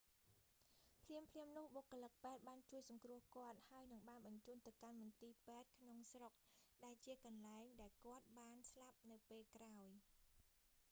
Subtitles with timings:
[1.01, 6.33] ភ្លាមៗនោះ បុគ្គលិកពេទ្យបានជួយសង្គ្រោះគាត់ ហើយនិងបានបញ្ជូនទៅកាន់មន្ទីរពេទ្យក្នុងស្រុក
[6.83, 9.89] ដែលជាកន្លែងដែលគាត់បានស្លាប់នៅពេលក្រោយ